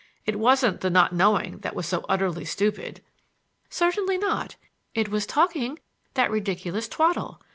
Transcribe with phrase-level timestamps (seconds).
[0.25, 3.01] It wasn't the not knowing that was so utterly stupid—"
[3.69, 4.55] "Certainly not!
[4.95, 5.77] It was talking
[6.15, 7.39] that ridiculous twaddle.